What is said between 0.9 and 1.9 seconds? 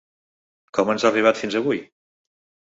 ens ha arribat fins avui?